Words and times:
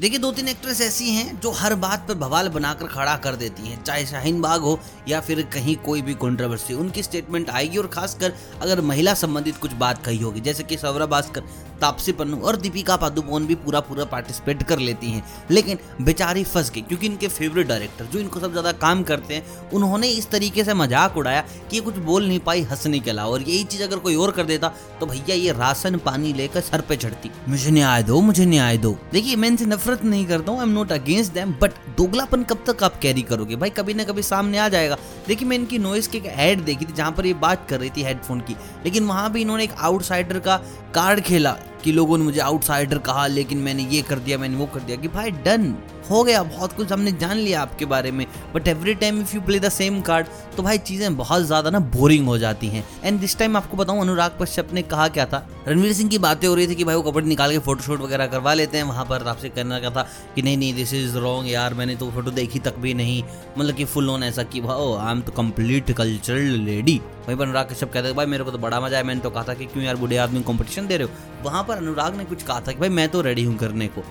देखिए 0.00 0.18
दो 0.18 0.30
तीन 0.32 0.46
एक्ट्रेस 0.48 0.80
ऐसी 0.80 1.10
हैं 1.10 1.40
जो 1.40 1.50
हर 1.52 1.74
बात 1.76 2.06
पर 2.08 2.14
बवाल 2.16 2.48
बनाकर 2.48 2.86
खड़ा 2.86 3.16
कर 3.16 3.34
देती 3.36 3.68
हैं। 3.68 3.82
चाहे 3.84 4.06
शाहीन 4.06 4.40
बाग 4.40 4.60
हो 4.60 4.78
या 5.08 5.20
फिर 5.20 5.42
कहीं 5.54 5.76
कोई 5.84 6.02
भी 6.02 6.14
कंट्रोवर्सी 6.16 6.74
उनकी 6.74 7.02
स्टेटमेंट 7.02 7.50
आएगी 7.50 7.78
और 7.78 7.86
खासकर 7.88 8.32
अगर 8.62 8.80
महिला 8.82 9.14
संबंधित 9.16 9.56
कुछ 9.56 9.72
बात 9.74 10.04
कही 10.04 10.18
होगी, 10.18 10.40
जैसे 10.40 10.62
कि 10.62 10.76
सौरभ 10.76 11.10
भास्कर, 11.10 11.40
तापसी 11.80 12.12
पन्नू 12.12 12.36
और 12.38 12.56
दीपिका 12.56 12.96
पादुकोण 12.96 13.46
भी 13.46 13.54
पूरा 13.56 13.80
पूरा 13.80 14.04
पार्टिसिपेट 14.04 14.62
कर 14.62 14.78
लेती 14.78 15.10
हैं। 15.10 15.22
लेकिन 15.50 15.78
बेचारी 16.00 16.44
फंस 16.44 16.70
गई, 16.70 16.80
क्योंकि 16.80 17.06
इनके 17.06 17.28
फेवरेट 17.28 17.66
डायरेक्टर 17.68 18.04
जो 18.04 18.18
इनको 18.18 18.40
सब 18.40 18.50
ज़्यादा 18.50 18.72
काम 18.78 19.02
करते 19.02 19.34
हैं, 19.34 19.70
उन्होंने 19.70 20.08
इस 20.10 20.30
तरीके 20.30 20.64
से 20.64 20.74
मज़ाक 20.74 21.16
उड़ाया 21.16 21.40
कि 21.40 21.76
ये 21.76 21.82
कुछ 21.82 21.96
बोल 22.00 22.26
नहीं 22.26 22.38
पाई, 22.40 22.62
हंसने 22.62 22.98
के 23.00 23.10
अलावा। 23.10 23.32
और 23.32 23.42
यही 23.42 23.62
चीज़ 23.64 23.82
अगर 23.82 23.98
कोई 23.98 24.16
और 24.16 24.30
कर 24.30 24.44
देता 24.44 24.72
तो 25.00 25.06
भैया 25.06 25.36
ये 25.36 25.52
राशन 25.52 25.96
पानी 26.00 26.32
लेकर 26.32 26.60
सर 26.62 26.80
पे 26.80 26.96
चढ़ती। 26.96 27.30
मुझे 27.48 27.70
न्याय 27.70 28.02
दो, 28.02 28.20
मुझे 28.22 28.46
न्याय 28.46 28.78
दो। 28.78 28.96
देखिए, 29.12 29.36
मैं 29.36 29.48
इनसे 29.48 29.66
नफरत 29.66 29.88
नहीं 30.04 30.26
करता 30.26 30.52
हूँ 30.52 30.60
I 30.60 30.66
am 30.66 30.72
not 30.72 30.92
against 30.92 31.32
them 31.32 31.52
but 31.52 31.72
दोगलापन 31.96 32.42
कब 32.42 32.64
तक 32.66 32.82
आप 32.84 32.98
कैरी 33.00 33.22
करोगे? 33.22 33.56
भाई, 33.56 33.70
कभी 33.70 33.94
ना 33.94 34.04
कभी 34.04 34.22
सामने 34.22 34.58
आ 34.58 34.68
जाएगा। 34.68 34.96
देखिए, 35.28 35.48
मैं 35.48 35.56
इनकी 35.56 35.78
नॉइस 35.78 36.06
की 36.06 36.18
एक 36.18 36.26
हेड 36.26 36.64
देखी 36.64 36.84
थी 36.84 36.92
जहाँ 36.92 37.12
पर 37.12 37.26
ये 37.26 37.34
बात 37.36 37.66
कर 37.68 37.80
रही 37.80 37.90
थी 37.90 38.02
हेडफोन 38.02 38.40
की। 38.40 38.56
लेकिन 38.84 39.04
वहाँ 39.04 39.32
भी 39.32 39.42
इन्होंने 39.42 39.64
एक 39.64 39.72
आउटसाइडर 39.78 40.38
का 40.38 40.56
कार्ड 40.94 41.20
खेला 41.20 41.56
कि 41.84 41.92
लोगों 41.92 42.18
ने 42.18 42.24
मुझे 42.24 42.40
आउटसाइडर 42.40 42.98
कहा, 42.98 43.26
लेकिन 43.26 43.58
मैंने 43.58 43.82
ये 43.82 44.02
कर 44.02 44.18
दिया, 44.18 44.38
मैंने 44.38 44.56
वो 44.56 44.66
कर 44.66 44.80
दिया 44.80 44.96
कि 44.96 45.08
भाई 45.08 45.30
डन 45.30 45.74
हो 46.10 46.22
गया, 46.24 46.42
बहुत 46.42 46.72
कुछ 46.72 46.92
हमने 46.92 47.12
जान 47.12 47.36
लिया 47.36 47.60
आपके 47.62 47.84
बारे 47.86 48.10
में। 48.10 48.26
But 48.54 48.68
every 48.68 48.94
time 48.94 49.20
if 49.20 49.34
you 49.34 49.40
play 49.40 49.58
the 49.60 49.68
same 49.70 50.00
card 50.00 50.26
तो 50.56 50.62
भाई 50.62 50.78
चीज़ें 50.80 51.16
बहुत 51.16 51.42
ज़्यादा 51.42 51.70
ना 51.70 51.78
बोरिंग 51.90 52.26
हो 52.26 52.36
जाती 52.38 52.68
हैं। 52.68 52.84
एंड 53.04 53.20
दिस 53.20 53.36
टाइम 53.38 53.56
आपको 53.56 53.76
बताऊँ, 53.76 54.00
अनुराग 54.00 54.38
कश्यप 54.42 54.72
ने 54.74 54.82
कहा 54.84 55.06
क्या 55.08 55.26
था? 55.26 55.46
रणवीर 55.68 55.92
सिंह 55.92 56.08
की 56.10 56.18
बातें 56.18 56.46
हो 56.48 56.54
रही 56.54 56.66
थी 56.68 56.74
कि 56.74 56.84
भाई 56.84 56.94
वो 56.94 57.02
कपड़े 57.02 57.26
निकाल 57.26 57.52
के 57.52 57.58
फोटोशूट 57.60 58.00
वगैरह 58.00 58.26
करवा 58.26 58.54
लेते 58.54 58.78
हैं। 58.78 58.84
वहाँ 58.84 59.04
पर 59.04 59.26
आपसे 59.28 59.48
करना 59.48 59.78
क्या 59.80 59.90
था 59.90 60.06
कि 60.34 60.42
नहीं 60.42 60.56
नहीं 60.56 60.74
दिस 60.74 60.94
इज़ 60.94 61.16
रॉन्ग 61.18 61.50
यार, 61.50 61.74
मैंने 61.74 61.96
तो 61.96 62.10
फ़ोटो 62.10 62.30
देखी 62.30 62.58
तक 62.58 62.78
भी 62.78 62.94
नहीं। 62.94 63.22
मतलब 63.58 63.74
कि 63.74 63.84
फुल 63.84 64.10
ऑन 64.10 64.22
ऐसा 64.22 64.42
कि 64.42 64.60
भाई 64.60 64.96
आई 64.96 65.12
एम 65.12 65.20
तो 65.20 65.32
कंप्लीट 65.32 65.92
कल्चरल 65.92 66.60
लेडी 66.60 67.00
वहीं 67.20 67.36
पर 67.38 67.44
अनुराग 67.44 67.68
कश्यप 67.70 67.92
कहते 67.92 68.12
भाई, 68.12 68.26
मेरे 68.26 68.44
को 68.44 68.50
तो 68.50 68.58
बड़ा 68.58 68.80
मज़ा 68.80 68.96
है 68.96 69.02
मैंने 69.02 69.20
तो 69.20 69.30
कहा 69.30 69.44
था 69.44 69.54
कि, 69.54 69.66
क्यों 69.66 69.84
यार, 69.84 69.96
बुढ़े 69.96 70.16
आदमी 70.16 70.42
कॉम्पिटिशन 70.42 70.86
दे 70.86 70.96
रहे 70.96 71.06
हो? 71.06 71.44
वहाँ 71.44 71.62
पर 71.64 71.76
अनुराग 71.76 72.16
ने 72.16 72.24
कुछ 72.24 72.42
कहा 72.42 72.60
था 72.60 72.72
कि, 72.72 72.78
भाई, 72.78 72.88
मैं 72.88 73.08
तो 73.08 73.20
रेडी 73.20 73.44
हूँ 73.44 73.56
करने 73.56 73.88
को। 73.88 74.02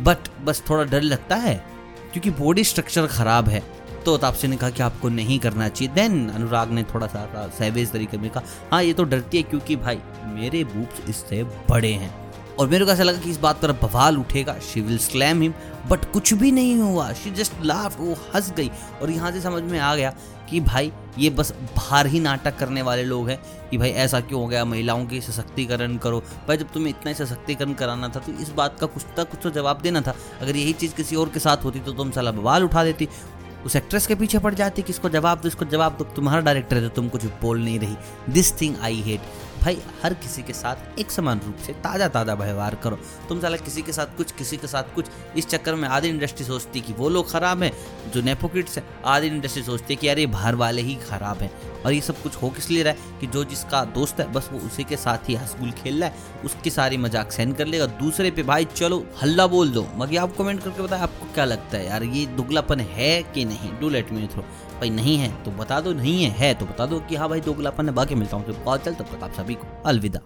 बट 0.00 0.28
बस 0.44 0.62
थोड़ा 0.70 0.84
डर 0.84 1.02
लगता 1.02 1.36
है, 1.36 1.54
क्योंकि 2.12 2.30
बॉडी 2.32 2.64
स्ट्रक्चर 2.64 3.06
खराब 3.06 3.48
है। 3.48 3.62
तो 4.04 4.16
तापसी 4.16 4.48
ने 4.48 4.56
कहा 4.56 4.70
कि 4.70 4.82
आपको 4.82 5.08
नहीं 5.08 5.38
करना 5.38 5.68
चाहिए। 5.68 5.94
देन 5.94 6.28
अनुराग 6.30 6.70
ने 6.70 6.82
थोड़ा 6.84 7.06
सा 7.06 7.48
सहवेज 7.48 7.90
तरीके 7.92 8.18
में 8.18 8.30
कहा 8.30 8.42
हाँ 8.72 8.82
ये 8.82 8.92
तो 8.92 9.04
डरती 9.04 9.36
है 9.36 9.42
क्योंकि 9.42 9.76
भाई, 9.76 9.98
मेरे 10.26 10.62
बूब्स 10.64 11.08
इससे 11.08 11.42
बड़े 11.70 11.92
हैं। 11.92 12.25
और 12.58 12.68
मेरे 12.68 12.84
को 12.84 12.90
ऐसा 12.90 13.02
लगा 13.02 13.18
कि 13.18 13.30
इस 13.30 13.38
बात 13.38 13.60
पर 13.62 13.72
बवाल 13.72 14.18
उठेगा। 14.18 14.56
She 14.72 14.80
will 14.80 14.98
slam 14.98 15.42
him 15.42 15.54
but 15.90 16.04
कुछ 16.12 16.32
भी 16.34 16.50
नहीं 16.52 16.76
हुआ। 16.76 17.12
शी 17.12 17.30
जस्ट 17.30 17.52
लाफ 17.64 17.98
वो 18.00 18.16
हंस 18.34 18.50
गई। 18.52 18.70
और 19.02 19.10
यहाँ 19.10 19.32
से 19.32 19.40
समझ 19.40 19.62
में 19.62 19.78
आ 19.78 19.94
गया 19.94 20.14
कि 20.50 20.60
भाई, 20.60 20.92
ये 21.18 21.30
बस 21.30 21.52
बाहर 21.76 22.06
ही 22.06 22.20
नाटक 22.20 22.56
करने 22.58 22.82
वाले 22.82 23.04
लोग 23.04 23.28
हैं 23.28 23.38
कि 23.70 23.78
भाई 23.78 23.90
ऐसा 23.90 24.20
क्यों 24.20 24.40
हो 24.40 24.46
गया? 24.46 24.64
महिलाओं 24.64 25.04
की 25.06 25.20
सशक्तिकरण 25.20 25.96
करो। 25.96 26.20
भाई, 26.48 26.56
जब 26.56 26.72
तुम्हें 26.72 26.90
इतना 26.90 27.10
ही 27.10 27.14
सशक्तिकरण 27.16 27.72
कराना 27.72 28.08
था 28.08 28.20
तो 28.20 28.32
इस 28.32 28.50
बात 28.50 28.78
का 28.80 28.86
कुछ 28.86 29.04
तक 29.16 29.30
कुछ 29.30 29.40
तो 29.42 29.50
जवाब 29.50 29.80
देना 29.80 30.00
था। 30.00 30.14
अगर 30.40 30.56
यही 30.56 30.72
चीज़ 30.72 30.94
किसी 30.94 31.16
और 31.16 31.28
के 31.28 31.40
साथ 31.40 31.64
होती 31.64 31.80
तो 31.80 31.92
तुम 31.92 32.10
साला 32.10 32.30
बवाल 32.32 32.64
उठा 32.64 32.84
देती। 32.84 33.08
उस 33.66 33.76
एक्ट्रेस 33.76 34.06
के 34.06 34.14
पीछे 34.14 34.38
पड़ 34.38 34.54
जाती 34.54 34.82
कि 34.82 34.90
इसको 34.90 35.08
जवाब 35.08 35.40
दो, 35.40 35.48
इसको 35.48 35.64
जवाब 35.64 35.96
दो। 35.98 36.04
तुम्हारा 36.06 36.40
डायरेक्टर 36.40 36.76
है 36.76 36.82
तो 36.82 36.88
तुम 36.88 37.08
कुछ 37.08 37.24
बोल 37.42 37.62
नहीं 37.62 37.78
रही। 37.78 37.96
दिस 38.30 38.60
थिंग 38.60 38.76
आई 38.82 39.00
हेट 39.00 39.20
भाई, 39.66 39.78
हर 40.02 40.14
किसी 40.14 40.42
के 40.42 40.52
साथ 40.52 40.98
एक 40.98 41.10
समान 41.10 41.40
रूप 41.46 41.56
से 41.56 41.72
ताज़ा 41.84 42.06
ताज़ा 42.08 42.34
व्यवहार 42.34 42.74
करो। 42.74 42.98
तुम 43.28 43.40
साला 43.40 43.56
किसी 43.56 43.82
के 43.82 43.92
साथ 43.92 44.16
कुछ, 44.16 44.32
किसी 44.32 44.56
के 44.56 44.66
साथ 44.66 44.94
कुछ, 44.94 45.06
इस 45.36 45.46
चक्कर 45.46 45.74
में 45.74 45.88
आधी 45.88 46.08
इंडस्ट्री 46.08 46.44
सोचती 46.46 46.80
कि 46.80 46.92
वो 46.92 47.08
लोग 47.08 47.30
खराब 47.30 47.62
हैं, 47.62 47.72
जो 48.14 48.22
नेपोकिट्स 48.22 48.78
है 48.78 48.84
आधी 49.04 49.26
इंडस्ट्री 49.26 49.62
सोचती 49.62 49.94
है 49.94 50.00
कि 50.00 50.08
यार 50.08 50.18
ये 50.18 50.26
बाहर 50.26 50.54
वाले 50.54 50.82
ही 50.82 50.94
खराब 51.10 51.38
हैं। 51.38 51.50
और 51.84 51.92
ये 51.92 52.00
सब 52.00 52.22
कुछ 52.22 52.36
हो 52.36 52.50
किस 52.50 52.70
लिए 52.70 52.82
रहा 52.82 52.92
है 52.92 53.18
कि 53.20 53.26
जो 53.26 53.42
जिसका 53.44 53.84
दोस्त 53.94 54.20
है, 54.20 54.32
बस 54.32 54.48
वो 54.52 54.58
उसी 54.58 54.84
के 54.84 54.96
साथ 54.96 55.28
ही 55.28 55.34
हंसगुल 55.34 55.70
खेल 55.72 56.00
रहा 56.00 56.08
है, 56.08 56.42
उसकी 56.44 56.70
सारी 56.70 56.96
मज़ाक 56.96 57.32
सहन 57.32 57.52
कर 57.52 57.66
लेगा। 57.66 57.86
दूसरे 58.00 58.30
पे, 58.30 58.42
भाई, 58.42 58.64
चलो, 58.74 59.04
हल्ला 59.22 59.46
बोल 59.46 59.70
दो। 59.70 59.86
मगर 59.96 60.18
आप 60.18 60.36
कमेंट 60.36 60.62
करके 60.64 60.82
बताए, 60.82 61.00
आपको 61.00 61.32
क्या 61.34 61.44
लगता 61.44 61.76
है 61.76 61.86
यार, 61.86 62.02
ये 62.04 62.24
दुगलापन 62.36 62.80
है 62.80 63.22
कि 63.24 63.44
नहीं? 63.44 63.72
डू 63.80 63.88
लेट 63.88 64.12
मी 64.12 64.26
थ्रो 64.26 64.44
भाई, 64.76 64.90
नहीं 64.90 65.16
है 65.18 65.30
तो 65.44 65.50
बता 65.50 65.80
दो, 65.80 65.92
नहीं 65.92 66.24
है 66.24 66.30
है 66.30 66.52
तो 66.54 66.66
बता 66.66 66.86
दो 66.86 66.98
कि 67.00 67.16
हाँ 67.16 67.28
भाई, 67.28 67.40
दोगलापन 67.40 67.88
है, 67.88 67.94
बाकी 67.94 68.14
मिलता 68.14 68.36
हूँ 68.36 68.46
तो 68.46 68.52
बहुत 68.54 68.84
चल, 68.84 68.94
तब 68.94 69.06
तक 69.06 69.22
आप 69.22 69.32
सभी 69.32 69.54
अलविदा 69.85 70.19